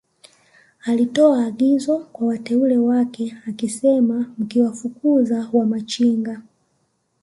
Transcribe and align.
alitoa 0.83 1.45
agizo 1.45 1.99
kwa 1.99 2.27
wateule 2.27 2.77
wake 2.77 3.37
akisema 3.47 4.33
Mkiwafukuza 4.37 5.49
Wamachinga 5.53 6.41